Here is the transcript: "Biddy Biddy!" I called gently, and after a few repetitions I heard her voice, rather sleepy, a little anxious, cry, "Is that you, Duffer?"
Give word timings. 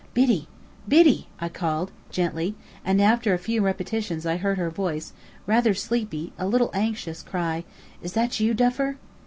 "Biddy 0.15 0.47
Biddy!" 0.87 1.27
I 1.39 1.47
called 1.47 1.91
gently, 2.09 2.55
and 2.83 2.99
after 2.99 3.35
a 3.35 3.37
few 3.37 3.61
repetitions 3.61 4.25
I 4.25 4.37
heard 4.37 4.57
her 4.57 4.71
voice, 4.71 5.13
rather 5.45 5.75
sleepy, 5.75 6.33
a 6.39 6.47
little 6.47 6.71
anxious, 6.73 7.21
cry, 7.21 7.65
"Is 8.01 8.13
that 8.13 8.39
you, 8.39 8.55
Duffer?" 8.55 8.95